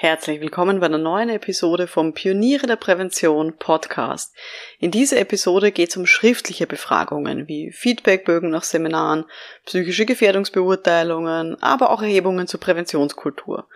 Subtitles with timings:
[0.00, 4.32] Herzlich willkommen bei einer neuen Episode vom Pioniere der Prävention Podcast.
[4.78, 9.24] In dieser Episode geht es um schriftliche Befragungen wie Feedbackbögen nach Seminaren,
[9.66, 13.66] psychische Gefährdungsbeurteilungen, aber auch Erhebungen zur Präventionskultur.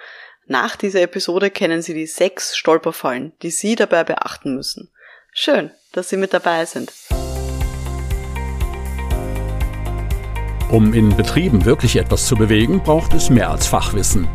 [0.46, 4.92] Nach dieser Episode kennen Sie die sechs Stolperfallen, die Sie dabei beachten müssen.
[5.32, 6.92] Schön, dass Sie mit dabei sind.
[10.70, 14.28] Um in Betrieben wirklich etwas zu bewegen, braucht es mehr als Fachwissen.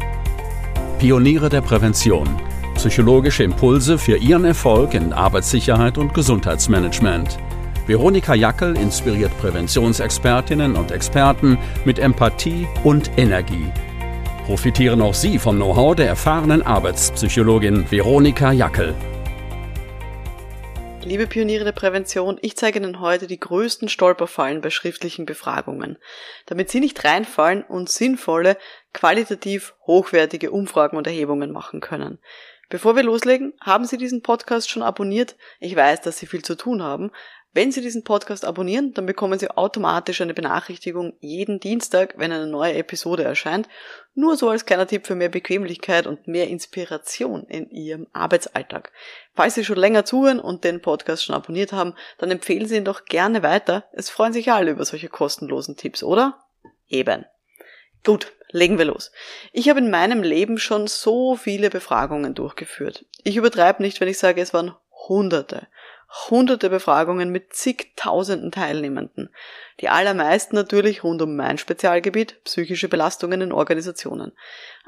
[0.99, 2.27] Pioniere der Prävention.
[2.73, 7.37] Psychologische Impulse für Ihren Erfolg in Arbeitssicherheit und Gesundheitsmanagement.
[7.85, 13.71] Veronika Jackel inspiriert Präventionsexpertinnen und Experten mit Empathie und Energie.
[14.47, 18.95] Profitieren auch Sie vom Know-how der erfahrenen Arbeitspsychologin Veronika Jackel.
[21.07, 25.97] Liebe Pioniere der Prävention, ich zeige Ihnen heute die größten Stolperfallen bei schriftlichen Befragungen,
[26.47, 28.57] damit Sie nicht reinfallen und sinnvolle,
[28.93, 32.19] qualitativ hochwertige Umfragen und Erhebungen machen können.
[32.69, 35.37] Bevor wir loslegen, haben Sie diesen Podcast schon abonniert?
[35.59, 37.11] Ich weiß, dass Sie viel zu tun haben,
[37.57, 42.45] wenn Sie diesen Podcast abonnieren, dann bekommen Sie automatisch eine Benachrichtigung jeden Dienstag, wenn eine
[42.45, 43.67] neue Episode erscheint.
[44.13, 48.91] Nur so als kleiner Tipp für mehr Bequemlichkeit und mehr Inspiration in Ihrem Arbeitsalltag.
[49.33, 52.85] Falls Sie schon länger zuhören und den Podcast schon abonniert haben, dann empfehlen Sie ihn
[52.85, 53.85] doch gerne weiter.
[53.91, 56.45] Es freuen sich alle über solche kostenlosen Tipps, oder?
[56.87, 57.25] Eben.
[58.03, 59.11] Gut, legen wir los.
[59.51, 63.05] Ich habe in meinem Leben schon so viele Befragungen durchgeführt.
[63.23, 64.73] Ich übertreibe nicht, wenn ich sage, es waren
[65.07, 65.67] Hunderte
[66.29, 69.29] hunderte Befragungen mit zigtausenden Teilnehmenden.
[69.81, 74.31] Die allermeisten natürlich rund um mein Spezialgebiet, psychische Belastungen in Organisationen.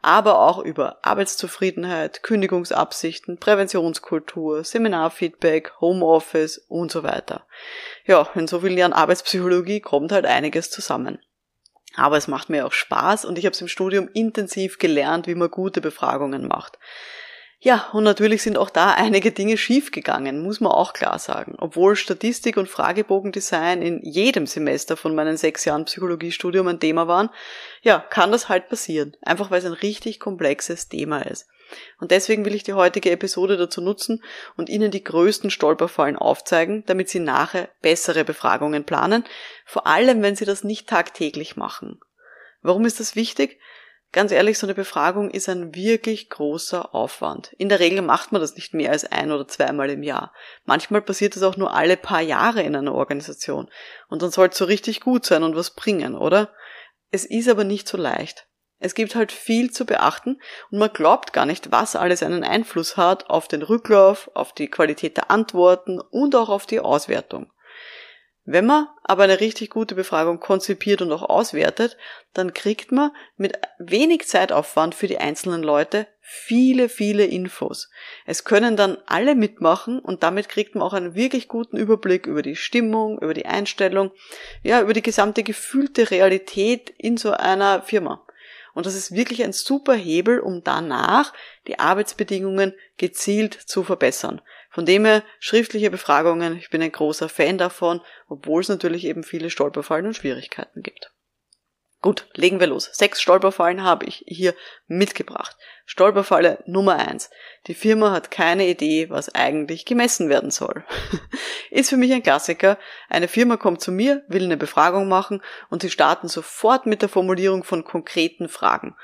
[0.02, 7.46] Aber auch über Arbeitszufriedenheit, Kündigungsabsichten, Präventionskultur, Seminarfeedback, Homeoffice und so weiter.
[8.06, 11.20] Ja, in so vielen Jahren Arbeitspsychologie kommt halt einiges zusammen.
[11.96, 15.36] Aber es macht mir auch Spaß und ich habe es im Studium intensiv gelernt, wie
[15.36, 16.78] man gute Befragungen macht.
[17.62, 21.56] Ja, und natürlich sind auch da einige Dinge schiefgegangen, muss man auch klar sagen.
[21.58, 27.30] Obwohl Statistik und Fragebogendesign in jedem Semester von meinen sechs Jahren Psychologiestudium ein Thema waren,
[27.82, 29.18] ja, kann das halt passieren.
[29.22, 31.50] Einfach weil es ein richtig komplexes Thema ist.
[32.00, 34.24] Und deswegen will ich die heutige Episode dazu nutzen
[34.58, 39.24] und Ihnen die größten Stolperfallen aufzeigen, damit Sie nachher bessere Befragungen planen,
[39.66, 42.00] vor allem wenn Sie das nicht tagtäglich machen.
[42.62, 43.60] Warum ist das wichtig?
[44.12, 47.54] Ganz ehrlich, so eine Befragung ist ein wirklich großer Aufwand.
[47.60, 50.34] In der Regel macht man das nicht mehr als ein oder zweimal im Jahr.
[50.66, 53.70] Manchmal passiert das auch nur alle paar Jahre in einer Organisation.
[54.08, 56.52] Und dann soll es so richtig gut sein und was bringen, oder?
[57.12, 58.48] Es ist aber nicht so leicht.
[58.80, 60.40] Es gibt halt viel zu beachten
[60.72, 64.70] und man glaubt gar nicht, was alles einen Einfluss hat auf den Rücklauf, auf die
[64.70, 67.52] Qualität der Antworten und auch auf die Auswertung.
[68.52, 71.98] Wenn man aber eine richtig gute Befragung konzipiert und auch auswertet,
[72.34, 77.92] dann kriegt man mit wenig Zeitaufwand für die einzelnen Leute viele, viele Infos.
[78.26, 82.42] Es können dann alle mitmachen und damit kriegt man auch einen wirklich guten Überblick über
[82.42, 84.10] die Stimmung, über die Einstellung,
[84.64, 88.26] ja, über die gesamte gefühlte Realität in so einer Firma.
[88.74, 91.34] Und das ist wirklich ein super Hebel, um danach
[91.68, 94.42] die Arbeitsbedingungen gezielt zu verbessern.
[94.70, 99.24] Von dem her schriftliche Befragungen, ich bin ein großer Fan davon, obwohl es natürlich eben
[99.24, 101.12] viele Stolperfallen und Schwierigkeiten gibt.
[102.02, 102.90] Gut, legen wir los.
[102.94, 104.56] Sechs Stolperfallen habe ich hier
[104.88, 105.58] mitgebracht.
[105.86, 107.30] Stolperfalle Nummer eins:
[107.68, 110.86] Die Firma hat keine Idee, was eigentlich gemessen werden soll.
[111.72, 112.78] Ist für mich ein Klassiker.
[113.10, 117.10] Eine Firma kommt zu mir, will eine Befragung machen und sie starten sofort mit der
[117.10, 118.96] Formulierung von konkreten Fragen.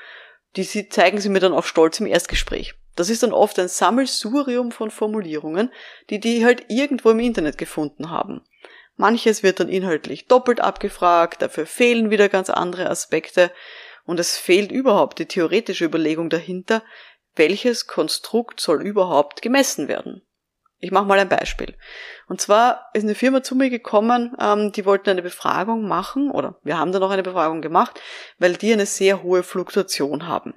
[0.56, 2.74] Die zeigen sie mir dann auch stolz im Erstgespräch.
[2.94, 5.70] Das ist dann oft ein Sammelsurium von Formulierungen,
[6.08, 8.40] die die halt irgendwo im Internet gefunden haben.
[8.96, 13.50] Manches wird dann inhaltlich doppelt abgefragt, dafür fehlen wieder ganz andere Aspekte
[14.04, 16.82] und es fehlt überhaupt die theoretische Überlegung dahinter,
[17.34, 20.22] welches Konstrukt soll überhaupt gemessen werden.
[20.78, 21.76] Ich mache mal ein Beispiel.
[22.28, 26.58] Und zwar ist eine Firma zu mir gekommen, ähm, die wollten eine Befragung machen, oder
[26.62, 28.00] wir haben dann auch eine Befragung gemacht,
[28.38, 30.54] weil die eine sehr hohe Fluktuation haben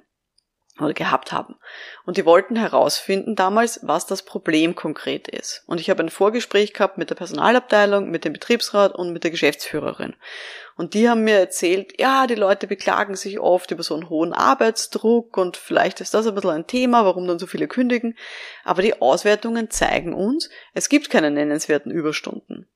[0.84, 1.56] oder gehabt haben.
[2.04, 5.62] Und die wollten herausfinden damals, was das Problem konkret ist.
[5.66, 9.30] Und ich habe ein Vorgespräch gehabt mit der Personalabteilung, mit dem Betriebsrat und mit der
[9.30, 10.14] Geschäftsführerin.
[10.76, 14.32] Und die haben mir erzählt, ja, die Leute beklagen sich oft über so einen hohen
[14.32, 18.16] Arbeitsdruck und vielleicht ist das ein bisschen ein Thema, warum dann so viele kündigen.
[18.64, 22.66] Aber die Auswertungen zeigen uns, es gibt keine nennenswerten Überstunden.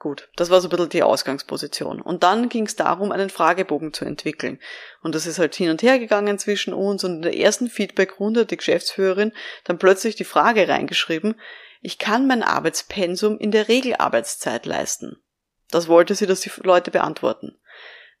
[0.00, 2.00] Gut, das war so ein bisschen die Ausgangsposition.
[2.00, 4.58] Und dann ging es darum, einen Fragebogen zu entwickeln.
[5.02, 8.40] Und das ist halt hin und her gegangen zwischen uns und in der ersten Feedbackrunde
[8.40, 11.38] hat die Geschäftsführerin dann plötzlich die Frage reingeschrieben,
[11.82, 15.22] ich kann mein Arbeitspensum in der Regelarbeitszeit leisten.
[15.70, 17.58] Das wollte sie, dass die Leute beantworten.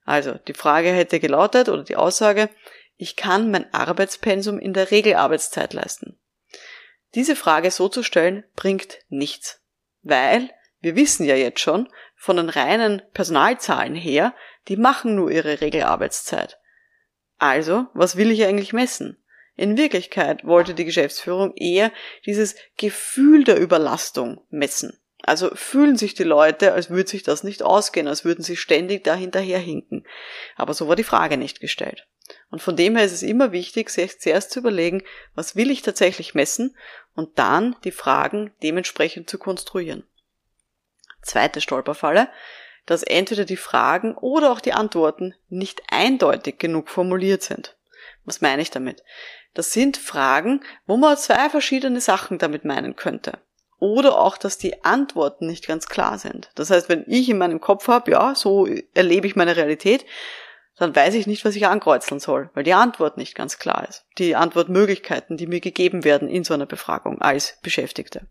[0.04, 2.50] Also, die Frage hätte gelautet oder die Aussage,
[2.98, 6.18] ich kann mein Arbeitspensum in der Regelarbeitszeit leisten?
[7.14, 9.62] Diese Frage so zu stellen, bringt nichts.
[10.02, 10.50] Weil
[10.80, 14.34] wir wissen ja jetzt schon von den reinen Personalzahlen her,
[14.68, 16.58] die machen nur ihre Regelarbeitszeit.
[17.38, 19.16] Also, was will ich eigentlich messen?
[19.56, 21.92] In Wirklichkeit wollte die Geschäftsführung eher
[22.24, 24.98] dieses Gefühl der Überlastung messen.
[25.22, 29.04] Also fühlen sich die Leute, als würde sich das nicht ausgehen, als würden sie ständig
[29.04, 30.06] da hinterherhinken.
[30.56, 32.06] Aber so war die Frage nicht gestellt.
[32.50, 35.02] Und von dem her ist es immer wichtig, sich zuerst zu überlegen,
[35.34, 36.76] was will ich tatsächlich messen
[37.14, 40.04] und dann die Fragen dementsprechend zu konstruieren.
[41.22, 42.28] Zweite Stolperfalle,
[42.86, 47.76] dass entweder die Fragen oder auch die Antworten nicht eindeutig genug formuliert sind.
[48.24, 49.02] Was meine ich damit?
[49.54, 53.38] Das sind Fragen, wo man zwei verschiedene Sachen damit meinen könnte.
[53.78, 56.50] Oder auch, dass die Antworten nicht ganz klar sind.
[56.54, 60.04] Das heißt, wenn ich in meinem Kopf habe, ja, so erlebe ich meine Realität,
[60.76, 64.04] dann weiß ich nicht, was ich ankreuzeln soll, weil die Antwort nicht ganz klar ist.
[64.18, 68.26] Die Antwortmöglichkeiten, die mir gegeben werden in so einer Befragung als Beschäftigte.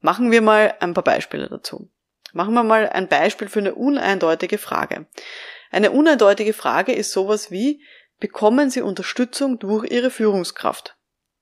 [0.00, 1.90] Machen wir mal ein paar Beispiele dazu.
[2.32, 5.06] Machen wir mal ein Beispiel für eine uneindeutige Frage.
[5.70, 7.82] Eine uneindeutige Frage ist sowas wie,
[8.20, 10.96] bekommen Sie Unterstützung durch Ihre Führungskraft?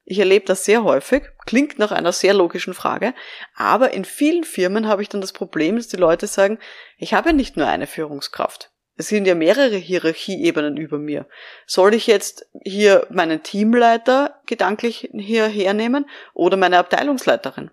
[0.05, 3.13] Ich erlebe das sehr häufig, klingt nach einer sehr logischen Frage,
[3.57, 6.61] aber in vielen Firmen habe ich dann das Problem, dass die Leute sagen,
[6.97, 8.71] ich habe ja nicht nur eine Führungskraft.
[8.97, 11.27] Es sind ja mehrere Hierarchieebenen über mir.
[11.67, 17.71] Soll ich jetzt hier meinen Teamleiter gedanklich hierher nehmen oder meine Abteilungsleiterin?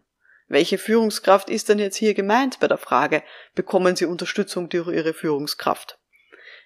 [0.47, 3.23] Welche Führungskraft ist denn jetzt hier gemeint bei der Frage,
[3.55, 5.97] bekommen Sie Unterstützung durch Ihre Führungskraft?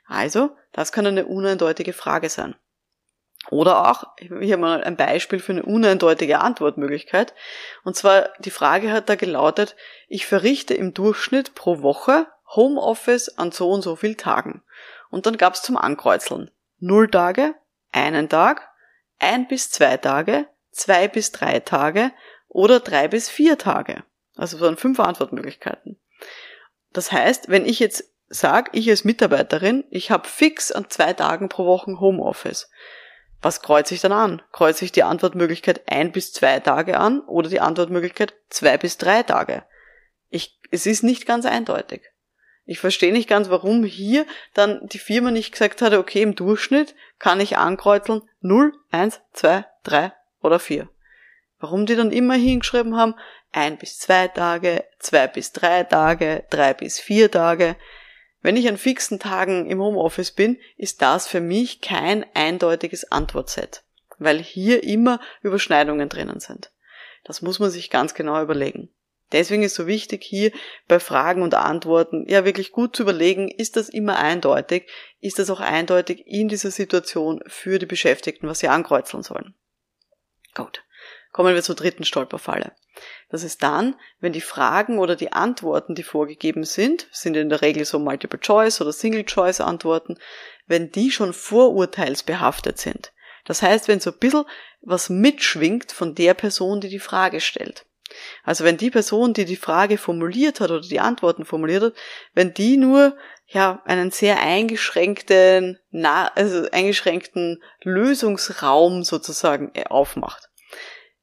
[0.07, 2.55] Also, das kann eine uneindeutige Frage sein.
[3.49, 7.33] Oder auch, hier mal ein Beispiel für eine uneindeutige Antwortmöglichkeit.
[7.83, 9.75] Und zwar, die Frage hat da gelautet,
[10.07, 14.63] ich verrichte im Durchschnitt pro Woche Homeoffice an so und so viel Tagen.
[15.09, 16.51] Und dann gab's zum Ankreuzeln.
[16.79, 17.55] Null Tage,
[17.91, 18.69] einen Tag,
[19.19, 22.11] ein bis zwei Tage, zwei bis drei Tage
[22.57, 24.03] oder drei bis vier Tage.
[24.35, 25.99] Also so waren fünf Antwortmöglichkeiten.
[26.91, 31.49] Das heißt, wenn ich jetzt sage, ich als Mitarbeiterin, ich habe fix an zwei Tagen
[31.49, 32.71] pro Woche Homeoffice,
[33.43, 34.41] was kreuze ich dann an?
[34.51, 39.21] Kreuze ich die Antwortmöglichkeit ein bis zwei Tage an oder die Antwortmöglichkeit zwei bis drei
[39.21, 39.63] Tage?
[40.29, 42.01] Ich, es ist nicht ganz eindeutig.
[42.65, 44.25] Ich verstehe nicht ganz, warum hier
[44.55, 49.63] dann die Firma nicht gesagt hat, okay, im Durchschnitt kann ich ankreuzeln 0, 1, 2,
[49.83, 50.11] 3
[50.41, 50.89] oder 4.
[51.59, 53.15] Warum die dann immer hingeschrieben haben,
[53.51, 57.75] ein bis zwei Tage, zwei bis drei Tage, drei bis vier Tage.
[58.41, 63.83] Wenn ich an fixen Tagen im Homeoffice bin, ist das für mich kein eindeutiges Antwortset,
[64.19, 66.71] weil hier immer Überschneidungen drinnen sind.
[67.23, 68.89] Das muss man sich ganz genau überlegen.
[69.31, 70.51] Deswegen ist so wichtig, hier
[70.87, 74.87] bei Fragen und Antworten ja wirklich gut zu überlegen, ist das immer eindeutig?
[75.19, 79.53] Ist das auch eindeutig in dieser Situation für die Beschäftigten, was sie ankreuzeln sollen?
[80.53, 80.83] Gut.
[81.37, 82.71] Kommen wir zur dritten Stolperfalle.
[83.29, 87.61] Das ist dann, wenn die Fragen oder die Antworten, die vorgegeben sind, sind in der
[87.61, 90.17] Regel so Multiple Choice oder Single Choice Antworten,
[90.65, 93.13] wenn die schon vorurteilsbehaftet sind.
[93.45, 94.45] Das heißt, wenn so ein bisschen
[94.81, 97.85] was mitschwingt von der Person, die die Frage stellt.
[98.43, 101.93] Also wenn die Person, die die Frage formuliert hat oder die Antworten formuliert hat,
[102.33, 110.46] wenn die nur ja einen sehr eingeschränkten, also eingeschränkten Lösungsraum sozusagen äh, aufmacht.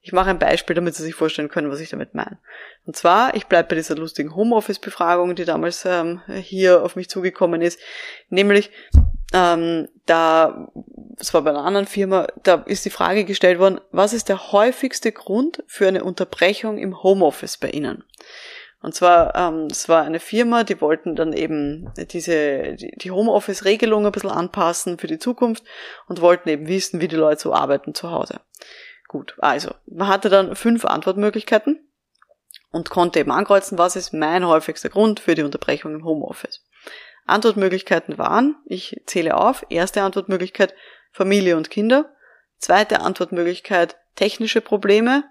[0.06, 2.36] Ich mache ein Beispiel, damit Sie sich vorstellen können, was ich damit meine.
[2.84, 7.62] Und zwar, ich bleibe bei dieser lustigen Homeoffice-Befragung, die damals ähm, hier auf mich zugekommen
[7.62, 7.80] ist.
[8.28, 8.70] Nämlich,
[9.32, 10.70] ähm, da,
[11.16, 14.52] das war bei einer anderen Firma, da ist die Frage gestellt worden, was ist der
[14.52, 18.04] häufigste Grund für eine Unterbrechung im Homeoffice bei Ihnen?
[18.82, 24.04] Und zwar, ähm, es war eine Firma, die wollten dann eben diese, die, die Homeoffice-Regelung
[24.04, 25.64] ein bisschen anpassen für die Zukunft
[26.08, 28.40] und wollten eben wissen, wie die Leute so arbeiten zu Hause.
[29.14, 31.78] Gut, also, man hatte dann fünf Antwortmöglichkeiten
[32.72, 36.66] und konnte eben ankreuzen, was ist mein häufigster Grund für die Unterbrechung im Homeoffice.
[37.24, 40.74] Antwortmöglichkeiten waren, ich zähle auf, erste Antwortmöglichkeit
[41.12, 42.12] Familie und Kinder,
[42.58, 45.22] zweite Antwortmöglichkeit technische Probleme,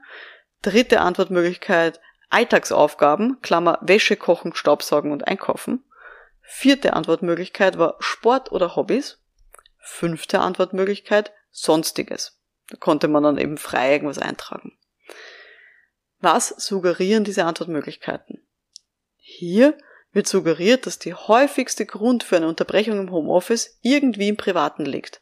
[0.62, 2.00] dritte Antwortmöglichkeit
[2.30, 5.84] Alltagsaufgaben, Klammer Wäsche, Kochen, Staubsaugen und Einkaufen,
[6.42, 9.20] vierte Antwortmöglichkeit war Sport oder Hobbys,
[9.78, 12.40] fünfte Antwortmöglichkeit Sonstiges.
[12.70, 14.78] Da konnte man dann eben frei irgendwas eintragen.
[16.20, 18.48] Was suggerieren diese Antwortmöglichkeiten?
[19.18, 19.78] Hier
[20.14, 25.22] wird suggeriert, dass der häufigste Grund für eine Unterbrechung im Homeoffice irgendwie im Privaten liegt.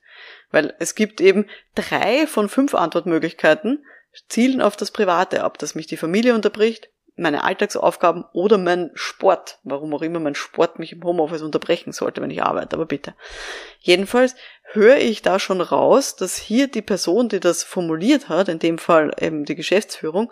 [0.52, 3.86] Weil es gibt eben drei von fünf Antwortmöglichkeiten,
[4.28, 9.60] zielen auf das Private ab, dass mich die Familie unterbricht, meine Alltagsaufgaben oder mein Sport,
[9.64, 13.16] warum auch immer mein Sport mich im Homeoffice unterbrechen sollte, wenn ich arbeite, aber bitte.
[13.80, 14.36] Jedenfalls,
[14.74, 18.78] höre ich da schon raus, dass hier die Person, die das formuliert hat, in dem
[18.78, 20.32] Fall eben die Geschäftsführung,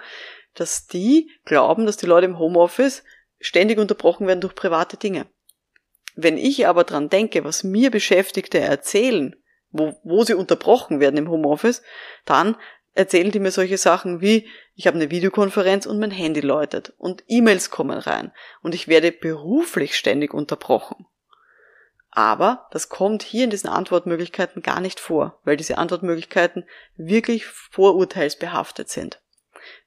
[0.55, 3.03] dass die glauben, dass die Leute im Homeoffice
[3.39, 5.27] ständig unterbrochen werden durch private Dinge.
[6.15, 9.36] Wenn ich aber dran denke, was mir Beschäftigte erzählen,
[9.72, 11.81] wo, wo sie unterbrochen werden im Homeoffice,
[12.25, 12.58] dann
[12.93, 17.24] erzählen die mir solche Sachen wie, ich habe eine Videokonferenz und mein Handy läutet und
[17.27, 21.05] E-Mails kommen rein und ich werde beruflich ständig unterbrochen.
[22.12, 26.66] Aber das kommt hier in diesen Antwortmöglichkeiten gar nicht vor, weil diese Antwortmöglichkeiten
[26.98, 29.22] wirklich vorurteilsbehaftet sind.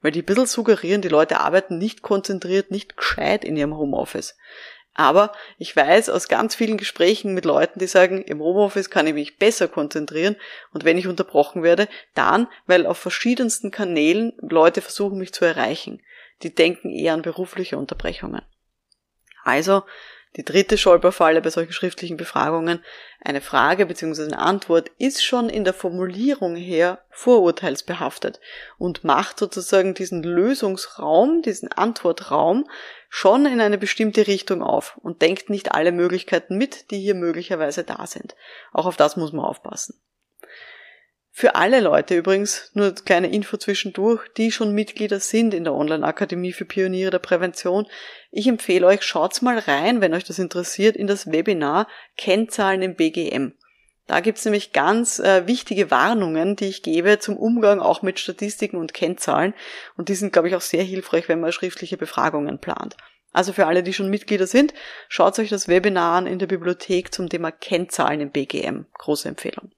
[0.01, 4.35] Weil die ein bisschen suggerieren, die Leute arbeiten nicht konzentriert, nicht gescheit in ihrem Homeoffice.
[4.95, 9.15] Aber ich weiß aus ganz vielen Gesprächen mit Leuten, die sagen, im Homeoffice kann ich
[9.15, 10.35] mich besser konzentrieren
[10.71, 16.01] und wenn ich unterbrochen werde, dann, weil auf verschiedensten Kanälen Leute versuchen mich zu erreichen.
[16.43, 18.43] Die denken eher an berufliche Unterbrechungen.
[19.43, 19.83] Also
[20.35, 22.83] die dritte Stolperfalle bei solchen schriftlichen Befragungen,
[23.21, 24.23] eine Frage bzw.
[24.23, 28.39] eine Antwort ist schon in der Formulierung her vorurteilsbehaftet
[28.77, 32.67] und macht sozusagen diesen Lösungsraum, diesen Antwortraum
[33.09, 37.83] schon in eine bestimmte Richtung auf und denkt nicht alle Möglichkeiten mit, die hier möglicherweise
[37.83, 38.35] da sind.
[38.71, 40.01] Auch auf das muss man aufpassen.
[41.35, 46.53] Für alle Leute übrigens, nur kleine Info zwischendurch, die schon Mitglieder sind in der Online-Akademie
[46.53, 47.87] für Pioniere der Prävention.
[48.29, 51.87] Ich empfehle euch, schaut's mal rein, wenn euch das interessiert, in das Webinar
[52.17, 53.53] Kennzahlen im BGM.
[54.05, 58.77] Da gibt's nämlich ganz äh, wichtige Warnungen, die ich gebe zum Umgang auch mit Statistiken
[58.77, 59.55] und Kennzahlen.
[59.97, 62.95] Und die sind, glaube ich, auch sehr hilfreich, wenn man schriftliche Befragungen plant.
[63.31, 64.75] Also für alle, die schon Mitglieder sind,
[65.09, 68.85] schaut euch das Webinar an in der Bibliothek zum Thema Kennzahlen im BGM.
[68.99, 69.71] Große Empfehlung.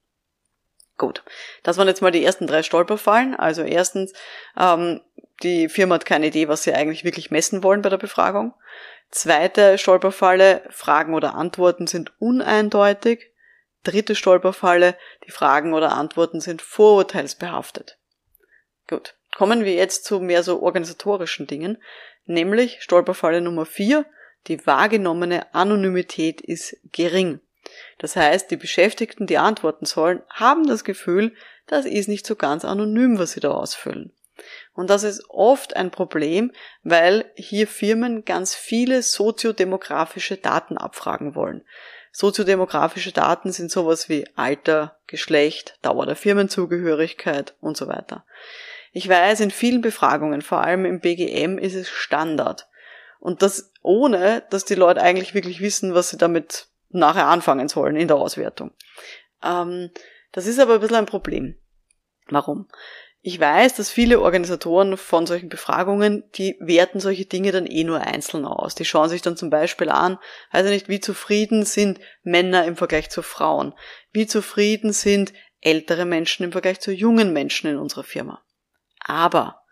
[0.98, 1.24] Gut,
[1.64, 3.36] das waren jetzt mal die ersten drei Stolperfallen.
[3.36, 4.14] Also erstens,
[4.58, 5.02] ähm,
[5.44, 8.54] die Firma hat keine Idee, was sie eigentlich wirklich messen wollen bei der Befragung.
[9.12, 13.32] Zweite Stolperfalle, Fragen oder Antworten sind uneindeutig.
[13.84, 17.98] Dritte Stolperfalle, die Fragen oder Antworten sind vorurteilsbehaftet.
[18.88, 21.78] Gut, kommen wir jetzt zu mehr so organisatorischen Dingen,
[22.26, 24.06] nämlich Stolperfalle Nummer vier,
[24.48, 27.42] die wahrgenommene Anonymität ist gering.
[27.98, 31.34] Das heißt, die Beschäftigten, die antworten sollen, haben das Gefühl,
[31.68, 34.12] das ist nicht so ganz anonym, was sie da ausfüllen.
[34.74, 36.52] Und das ist oft ein Problem,
[36.84, 41.64] weil hier Firmen ganz viele soziodemografische Daten abfragen wollen.
[42.12, 48.26] Soziodemografische Daten sind sowas wie Alter, Geschlecht, Dauer der Firmenzugehörigkeit und so weiter.
[48.92, 52.68] Ich weiß, in vielen Befragungen, vor allem im BGM, ist es Standard.
[53.20, 57.96] Und das ohne, dass die Leute eigentlich wirklich wissen, was sie damit nachher anfangen sollen
[57.96, 58.72] in der Auswertung.
[59.44, 59.92] Ähm,
[60.32, 61.56] das ist aber ein bisschen ein Problem.
[62.28, 62.68] Warum?
[63.28, 68.02] Ich weiß, dass viele Organisatoren von solchen Befragungen, die werten solche Dinge dann eh nur
[68.02, 68.76] einzeln aus.
[68.76, 70.20] Die schauen sich dann zum Beispiel an,
[70.52, 73.74] also nicht, wie zufrieden sind Männer im Vergleich zu Frauen,
[74.12, 78.44] wie zufrieden sind ältere Menschen im Vergleich zu jungen Menschen in unserer Firma.
[79.00, 79.65] Aber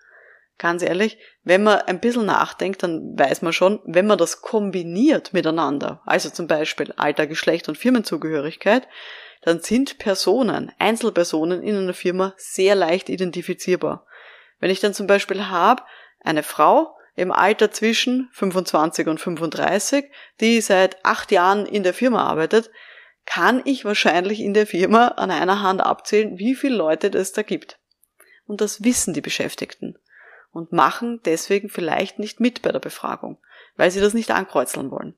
[0.57, 5.33] ganz ehrlich, wenn man ein bisschen nachdenkt, dann weiß man schon, wenn man das kombiniert
[5.33, 8.87] miteinander, also zum Beispiel Alter, Geschlecht und Firmenzugehörigkeit,
[9.41, 14.07] dann sind Personen, Einzelpersonen in einer Firma sehr leicht identifizierbar.
[14.59, 15.83] Wenn ich dann zum Beispiel habe,
[16.21, 20.05] eine Frau im Alter zwischen 25 und 35,
[20.39, 22.71] die seit acht Jahren in der Firma arbeitet,
[23.25, 27.41] kann ich wahrscheinlich in der Firma an einer Hand abzählen, wie viele Leute es da
[27.41, 27.79] gibt.
[28.45, 29.97] Und das wissen die Beschäftigten
[30.53, 33.37] und machen deswegen vielleicht nicht mit bei der Befragung,
[33.75, 35.15] weil sie das nicht ankreuzeln wollen.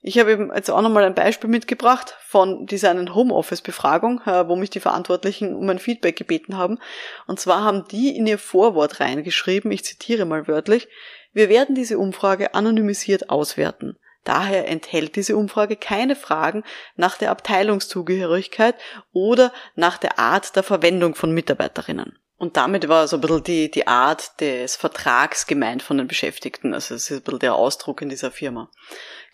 [0.00, 4.54] Ich habe eben jetzt auch nochmal ein Beispiel mitgebracht von dieser einen Homeoffice-Befragung, äh, wo
[4.54, 6.78] mich die Verantwortlichen um ein Feedback gebeten haben.
[7.26, 10.88] Und zwar haben die in ihr Vorwort reingeschrieben, ich zitiere mal wörtlich,
[11.32, 13.98] wir werden diese Umfrage anonymisiert auswerten.
[14.22, 16.62] Daher enthält diese Umfrage keine Fragen
[16.96, 18.76] nach der Abteilungszugehörigkeit
[19.12, 22.18] oder nach der Art der Verwendung von Mitarbeiterinnen.
[22.40, 26.72] Und damit war so ein bisschen die, die Art des Vertrags gemeint von den Beschäftigten.
[26.72, 28.70] Also das ist ein bisschen der Ausdruck in dieser Firma.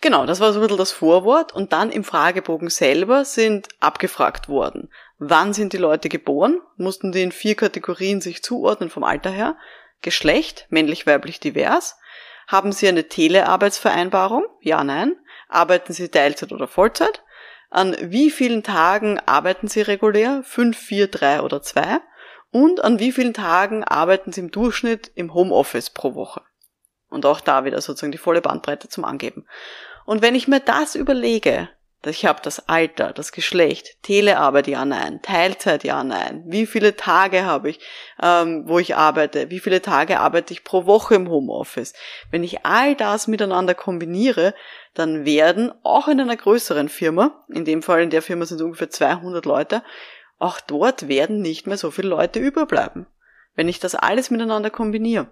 [0.01, 1.53] Genau, das war so ein bisschen das Vorwort.
[1.53, 4.89] Und dann im Fragebogen selber sind abgefragt worden.
[5.19, 6.59] Wann sind die Leute geboren?
[6.77, 9.55] Mussten die in vier Kategorien sich zuordnen vom Alter her.
[10.01, 11.97] Geschlecht, männlich, weiblich, divers.
[12.47, 14.47] Haben sie eine Telearbeitsvereinbarung?
[14.61, 15.15] Ja, nein.
[15.47, 17.23] Arbeiten sie Teilzeit oder Vollzeit?
[17.69, 20.41] An wie vielen Tagen arbeiten sie regulär?
[20.43, 21.99] Fünf, vier, drei oder zwei?
[22.55, 26.39] Und an wie vielen Tagen arbeiten Sie im Durchschnitt im Homeoffice pro Woche?
[27.09, 29.45] Und auch da wieder sozusagen die volle Bandbreite zum Angeben.
[30.05, 31.67] Und wenn ich mir das überlege,
[32.05, 37.43] ich habe das Alter, das Geschlecht, Telearbeit, ja, nein, Teilzeit, ja, nein, wie viele Tage
[37.43, 37.79] habe ich,
[38.23, 41.93] ähm, wo ich arbeite, wie viele Tage arbeite ich pro Woche im Homeoffice.
[42.31, 44.53] Wenn ich all das miteinander kombiniere,
[44.93, 48.63] dann werden auch in einer größeren Firma, in dem Fall in der Firma sind es
[48.63, 49.83] ungefähr 200 Leute,
[50.37, 53.07] auch dort werden nicht mehr so viele Leute überbleiben,
[53.55, 55.27] wenn ich das alles miteinander kombiniere.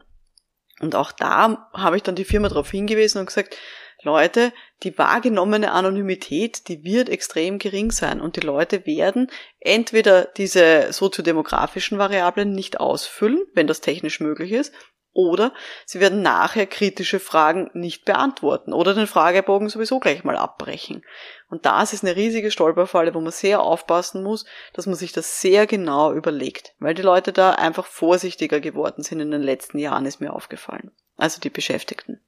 [0.79, 3.57] Und auch da habe ich dann die Firma darauf hingewiesen und gesagt,
[4.01, 4.51] Leute,
[4.83, 11.97] die wahrgenommene Anonymität, die wird extrem gering sein und die Leute werden entweder diese soziodemografischen
[11.97, 14.73] Variablen nicht ausfüllen, wenn das technisch möglich ist,
[15.13, 15.53] oder
[15.85, 21.03] sie werden nachher kritische Fragen nicht beantworten oder den Fragebogen sowieso gleich mal abbrechen.
[21.49, 25.39] Und das ist eine riesige Stolperfalle, wo man sehr aufpassen muss, dass man sich das
[25.39, 30.05] sehr genau überlegt, weil die Leute da einfach vorsichtiger geworden sind in den letzten Jahren,
[30.05, 30.91] ist mir aufgefallen.
[31.15, 32.19] Also die Beschäftigten.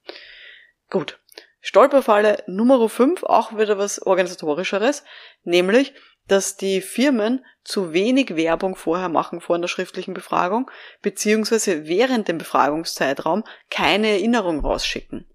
[0.89, 1.20] Gut.
[1.60, 5.04] Stolperfalle Nummer 5, auch wieder was organisatorischeres,
[5.44, 5.96] nämlich
[6.27, 10.70] dass die Firmen zu wenig Werbung vorher machen vor einer schriftlichen Befragung,
[11.01, 15.25] beziehungsweise während dem Befragungszeitraum keine Erinnerung rausschicken.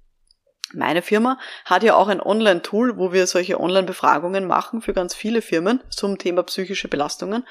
[0.72, 5.42] Meine Firma hat ja auch ein Online-Tool, wo wir solche Online-Befragungen machen für ganz viele
[5.42, 7.44] Firmen zum Thema psychische Belastungen.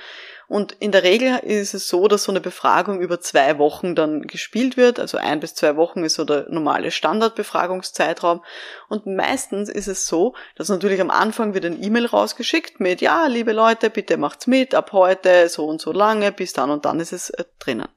[0.48, 4.24] Und in der Regel ist es so, dass so eine Befragung über zwei Wochen dann
[4.24, 5.00] gespielt wird.
[5.00, 8.44] Also ein bis zwei Wochen ist so der normale Standardbefragungszeitraum.
[8.88, 13.28] Und meistens ist es so, dass natürlich am Anfang wird ein E-Mail rausgeschickt mit, ja,
[13.28, 17.00] liebe Leute, bitte macht's mit, ab heute so und so lange, bis dann und dann
[17.00, 17.90] ist es äh, drinnen.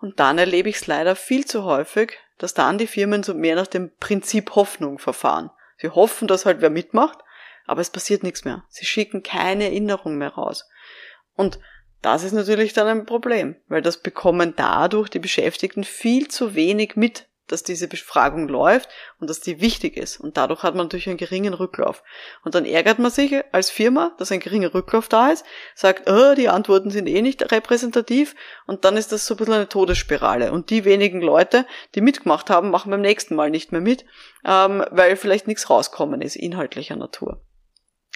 [0.00, 3.56] Und dann erlebe ich es leider viel zu häufig, dass dann die Firmen so mehr
[3.56, 5.50] nach dem Prinzip Hoffnung verfahren.
[5.76, 7.18] Sie hoffen, dass halt wer mitmacht,
[7.66, 8.64] aber es passiert nichts mehr.
[8.68, 10.68] Sie schicken keine Erinnerung mehr raus.
[11.34, 11.58] Und
[12.02, 16.96] das ist natürlich dann ein Problem, weil das bekommen dadurch die Beschäftigten viel zu wenig
[16.96, 18.88] mit dass diese Befragung läuft
[19.20, 20.20] und dass die wichtig ist.
[20.20, 22.02] Und dadurch hat man natürlich einen geringen Rücklauf.
[22.44, 26.34] Und dann ärgert man sich als Firma, dass ein geringer Rücklauf da ist, sagt, oh,
[26.34, 28.34] die Antworten sind eh nicht repräsentativ
[28.66, 30.52] und dann ist das so ein bisschen eine Todesspirale.
[30.52, 34.04] Und die wenigen Leute, die mitgemacht haben, machen beim nächsten Mal nicht mehr mit,
[34.44, 37.40] ähm, weil vielleicht nichts rauskommen ist, inhaltlicher Natur.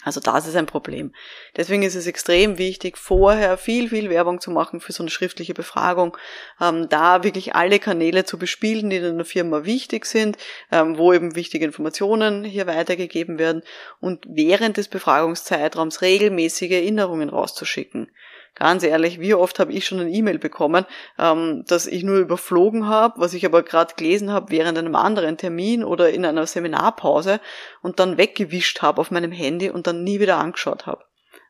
[0.02, 1.14] Also das ist ein Problem.
[1.56, 5.54] Deswegen ist es extrem wichtig, vorher viel, viel Werbung zu machen für so eine schriftliche
[5.54, 6.16] Befragung,
[6.60, 10.36] ähm, da wirklich alle Kanäle zu bespielen, die in einer Firma wichtig sind,
[10.70, 13.62] ähm, wo eben wichtige Informationen hier weitergegeben werden
[14.00, 18.10] und während des Befragungszeitraums regelmäßige Erinnerungen rauszuschicken.
[18.54, 20.84] Ganz ehrlich, wie oft habe ich schon ein E-Mail bekommen,
[21.18, 25.38] ähm, das ich nur überflogen habe, was ich aber gerade gelesen habe während einem anderen
[25.38, 27.40] Termin oder in einer Seminarpause
[27.80, 31.04] und dann weggewischt habe auf meinem Handy und dann nie wieder angeschaut habe.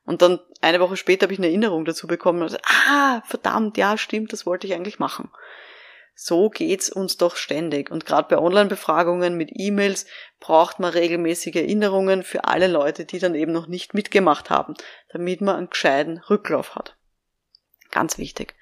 [0.04, 3.96] Und dann eine Woche später habe ich eine Erinnerung dazu bekommen gesagt, ah, verdammt, ja,
[3.96, 5.30] stimmt, das wollte ich eigentlich machen.
[6.14, 7.90] So geht's uns doch ständig.
[7.90, 10.07] Und gerade bei Online-Befragungen mit E-Mails
[10.40, 14.75] braucht man regelmäßige Erinnerungen für alle Leute, die dann eben noch nicht mitgemacht haben,
[15.09, 16.96] damit man einen gescheiten Rücklauf hat.
[17.90, 18.55] Ganz wichtig.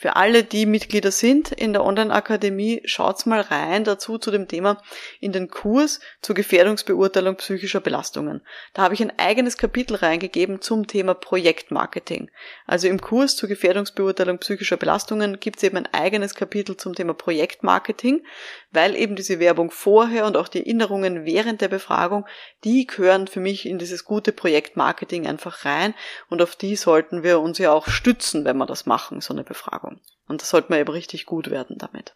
[0.00, 4.80] Für alle, die Mitglieder sind in der Online-Akademie, schaut's mal rein dazu zu dem Thema
[5.18, 8.40] in den Kurs zur Gefährdungsbeurteilung psychischer Belastungen.
[8.74, 12.30] Da habe ich ein eigenes Kapitel reingegeben zum Thema Projektmarketing.
[12.64, 17.14] Also im Kurs zur Gefährdungsbeurteilung psychischer Belastungen gibt es eben ein eigenes Kapitel zum Thema
[17.14, 18.22] Projektmarketing,
[18.70, 22.24] weil eben diese Werbung vorher und auch die Erinnerungen während der Befragung,
[22.62, 25.92] die gehören für mich in dieses gute Projektmarketing einfach rein
[26.28, 29.42] und auf die sollten wir uns ja auch stützen, wenn wir das machen, so eine
[29.42, 29.87] Befragung.
[29.88, 30.00] Befragung.
[30.26, 32.14] Und das sollte man eben richtig gut werden damit.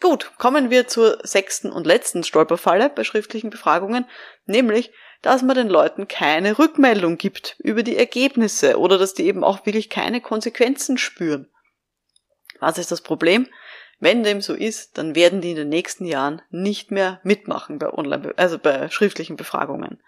[0.00, 4.06] Gut, kommen wir zur sechsten und letzten Stolperfalle bei schriftlichen Befragungen,
[4.46, 9.44] nämlich, dass man den Leuten keine Rückmeldung gibt über die Ergebnisse oder dass die eben
[9.44, 11.48] auch wirklich keine Konsequenzen spüren.
[12.58, 13.48] Was ist das Problem?
[14.00, 17.92] Wenn dem so ist, dann werden die in den nächsten Jahren nicht mehr mitmachen bei
[17.92, 20.02] Online, also bei schriftlichen Befragungen.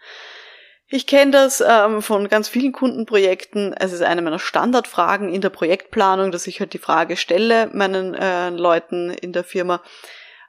[0.87, 3.73] Ich kenne das ähm, von ganz vielen Kundenprojekten.
[3.73, 8.15] Es ist eine meiner Standardfragen in der Projektplanung, dass ich halt die Frage stelle meinen
[8.15, 9.83] äh, Leuten in der Firma,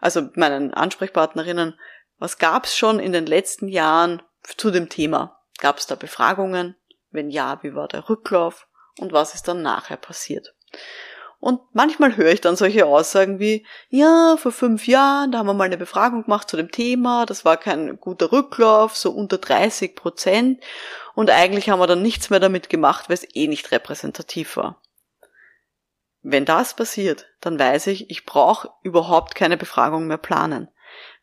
[0.01, 1.79] also meinen Ansprechpartnerinnen,
[2.17, 4.21] was gab es schon in den letzten Jahren
[4.57, 5.39] zu dem Thema?
[5.59, 6.75] Gab es da Befragungen?
[7.11, 8.67] Wenn ja, wie war der Rücklauf?
[8.99, 10.53] Und was ist dann nachher passiert?
[11.45, 15.53] Und manchmal höre ich dann solche Aussagen wie, ja, vor fünf Jahren, da haben wir
[15.53, 19.95] mal eine Befragung gemacht zu dem Thema, das war kein guter Rücklauf, so unter 30
[19.95, 20.63] Prozent.
[21.13, 24.81] Und eigentlich haben wir dann nichts mehr damit gemacht, weil es eh nicht repräsentativ war.
[26.23, 30.69] Wenn das passiert, dann weiß ich, ich brauche überhaupt keine Befragung mehr planen.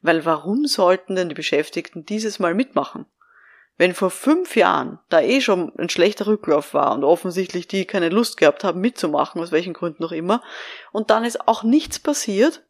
[0.02, 3.06] Weil warum sollten denn die Beschäftigten dieses Mal mitmachen?
[3.78, 8.10] Wenn vor fünf Jahren da eh schon ein schlechter Rücklauf war und offensichtlich die keine
[8.10, 10.42] Lust gehabt haben mitzumachen, aus welchen Gründen auch immer,
[10.92, 12.64] und dann ist auch nichts passiert,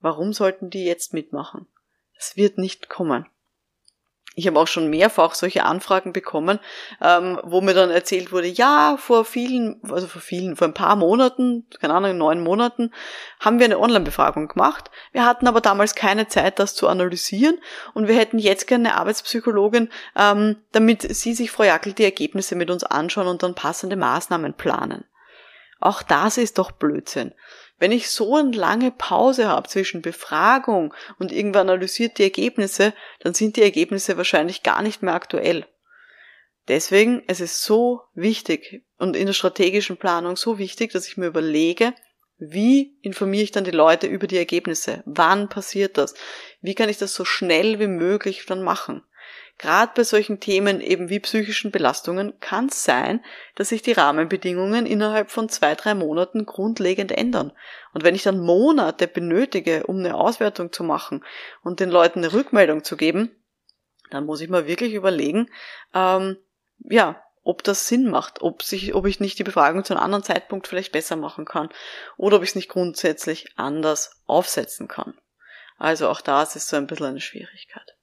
[0.00, 1.66] warum sollten die jetzt mitmachen?
[2.16, 3.26] Das wird nicht kommen.
[4.38, 6.60] Ich habe auch schon mehrfach solche Anfragen bekommen,
[7.00, 10.94] ähm, wo mir dann erzählt wurde, ja, vor vielen, also vor vielen, vor ein paar
[10.94, 12.92] Monaten, keine Ahnung, neun Monaten,
[13.40, 14.90] haben wir eine Online-Befragung gemacht.
[15.12, 17.58] Wir hatten aber damals keine Zeit, das zu analysieren
[17.94, 22.56] und wir hätten jetzt gerne eine Arbeitspsychologin, ähm, damit Sie sich, Frau Jackel, die Ergebnisse
[22.56, 25.06] mit uns anschauen und dann passende Maßnahmen planen.
[25.80, 27.32] Auch das ist doch Blödsinn.
[27.78, 33.34] Wenn ich so eine lange Pause habe zwischen Befragung und irgendwann analysiert die Ergebnisse, dann
[33.34, 35.66] sind die Ergebnisse wahrscheinlich gar nicht mehr aktuell.
[36.68, 41.26] Deswegen es ist so wichtig und in der strategischen Planung so wichtig, dass ich mir
[41.26, 41.94] überlege,
[42.38, 45.02] wie informiere ich dann die Leute über die Ergebnisse?
[45.06, 46.14] Wann passiert das?
[46.60, 49.02] Wie kann ich das so schnell wie möglich dann machen?
[49.58, 54.84] Gerade bei solchen Themen eben wie psychischen Belastungen kann es sein, dass sich die Rahmenbedingungen
[54.84, 57.52] innerhalb von zwei, drei Monaten grundlegend ändern.
[57.94, 61.24] Und wenn ich dann Monate benötige, um eine Auswertung zu machen
[61.62, 63.30] und den Leuten eine Rückmeldung zu geben,
[64.10, 65.48] dann muss ich mal wirklich überlegen,
[65.94, 66.36] ähm,
[66.78, 70.24] ja, ob das Sinn macht, ob, sich, ob ich nicht die Befragung zu einem anderen
[70.24, 71.70] Zeitpunkt vielleicht besser machen kann
[72.18, 75.18] oder ob ich es nicht grundsätzlich anders aufsetzen kann.
[75.78, 77.95] Also auch das ist so ein bisschen eine Schwierigkeit.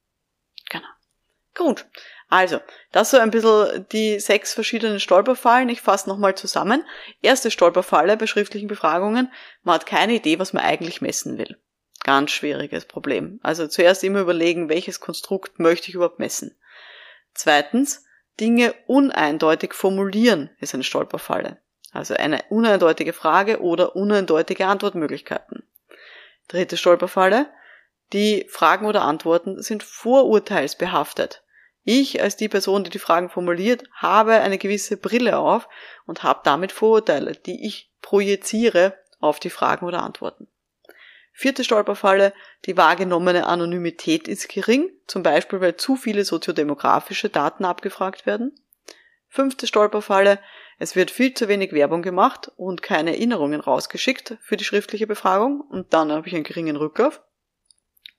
[1.55, 1.85] Gut.
[2.29, 2.59] Also,
[2.91, 5.69] das so ein bisschen die sechs verschiedenen Stolperfallen.
[5.69, 6.83] Ich fasse nochmal zusammen.
[7.21, 9.31] Erste Stolperfalle bei schriftlichen Befragungen.
[9.63, 11.57] Man hat keine Idee, was man eigentlich messen will.
[12.03, 13.39] Ganz schwieriges Problem.
[13.43, 16.57] Also zuerst immer überlegen, welches Konstrukt möchte ich überhaupt messen.
[17.33, 18.03] Zweitens,
[18.39, 21.59] Dinge uneindeutig formulieren ist eine Stolperfalle.
[21.91, 25.63] Also eine uneindeutige Frage oder uneindeutige Antwortmöglichkeiten.
[26.47, 27.45] Dritte Stolperfalle.
[28.13, 31.41] Die Fragen oder Antworten sind vorurteilsbehaftet.
[31.83, 35.67] Ich als die Person, die die Fragen formuliert, habe eine gewisse Brille auf
[36.05, 40.47] und habe damit Vorurteile, die ich projiziere auf die Fragen oder Antworten.
[41.31, 42.31] Vierte Stolperfalle,
[42.65, 48.53] die wahrgenommene Anonymität ist gering, zum Beispiel weil zu viele soziodemografische Daten abgefragt werden.
[49.27, 50.37] Fünfte Stolperfalle,
[50.77, 55.61] es wird viel zu wenig Werbung gemacht und keine Erinnerungen rausgeschickt für die schriftliche Befragung
[55.61, 57.19] und dann habe ich einen geringen Rücklauf.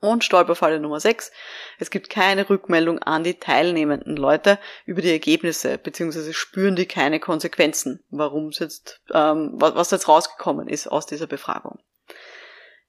[0.04, 1.32] Und Stolperfalle Nummer 6.
[1.78, 7.20] Es gibt keine Rückmeldung an die teilnehmenden Leute über die Ergebnisse, beziehungsweise spüren die keine
[7.20, 11.78] Konsequenzen, warum es jetzt, ähm, was jetzt rausgekommen ist aus dieser Befragung.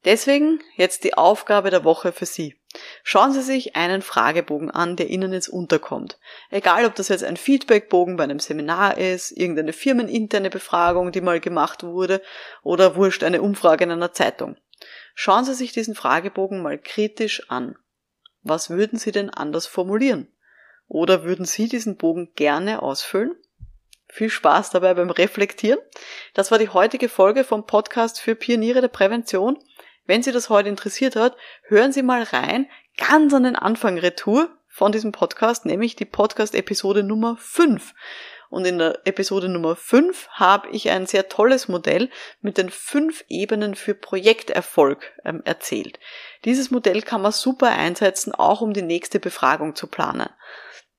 [0.04, 2.56] Deswegen jetzt die Aufgabe der Woche für Sie.
[3.04, 6.20] Schauen Sie sich einen Fragebogen an, der Ihnen jetzt unterkommt.
[6.50, 11.40] Egal, ob das jetzt ein Feedbackbogen bei einem Seminar ist, irgendeine firmeninterne Befragung, die mal
[11.40, 12.22] gemacht wurde,
[12.62, 14.58] oder wurscht eine Umfrage in einer Zeitung.
[15.14, 17.78] Schauen Sie sich diesen Fragebogen mal kritisch an.
[18.44, 20.28] Was würden Sie denn anders formulieren?
[20.88, 23.36] Oder würden Sie diesen Bogen gerne ausfüllen?
[24.08, 25.80] Viel Spaß dabei beim Reflektieren.
[26.34, 29.58] Das war die heutige Folge vom Podcast für Pioniere der Prävention.
[30.06, 34.50] Wenn Sie das heute interessiert hat, hören Sie mal rein, ganz an den Anfang Retour
[34.68, 37.94] von diesem Podcast, nämlich die Podcast-Episode Nummer 5.
[38.50, 42.10] Und in der Episode Nummer 5 habe ich ein sehr tolles Modell
[42.42, 46.00] mit den fünf Ebenen für Projekterfolg ähm, erzählt.
[46.46, 50.30] Dieses Modell kann man super einsetzen, auch um die nächste Befragung zu planen.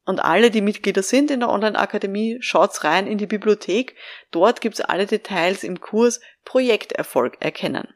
[0.04, 3.96] Und alle, die Mitglieder sind in der Online-Akademie, schaut's rein in die Bibliothek.
[4.30, 7.95] Dort gibt's alle Details im Kurs Projekterfolg erkennen.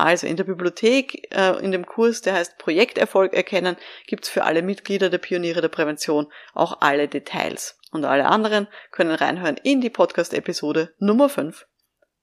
[0.00, 4.62] Also in der Bibliothek, äh, in dem Kurs, der heißt Projekterfolg erkennen, gibt's für alle
[4.62, 7.78] Mitglieder der Pioniere der Prävention auch alle Details.
[7.92, 11.66] Und alle anderen können reinhören in die Podcast-Episode Nummer 5.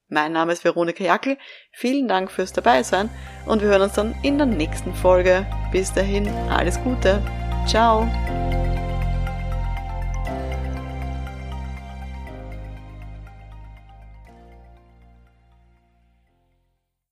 [0.08, 1.36] Mein Name ist Veronika Jackel.
[1.72, 3.10] Vielen Dank fürs Dabeisein
[3.44, 5.46] und wir hören uns dann in der nächsten Folge.
[5.70, 7.22] Bis dahin, alles Gute.
[7.66, 8.08] Ciao.